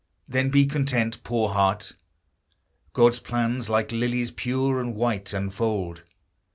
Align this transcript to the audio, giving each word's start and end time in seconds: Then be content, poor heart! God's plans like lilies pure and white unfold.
Then 0.27 0.49
be 0.49 0.65
content, 0.65 1.21
poor 1.23 1.49
heart! 1.49 1.91
God's 2.91 3.19
plans 3.19 3.69
like 3.69 3.91
lilies 3.91 4.31
pure 4.31 4.81
and 4.81 4.95
white 4.95 5.31
unfold. 5.31 6.01